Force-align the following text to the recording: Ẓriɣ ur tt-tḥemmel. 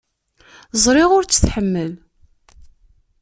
Ẓriɣ 0.83 1.09
ur 1.17 1.23
tt-tḥemmel. 1.25 1.93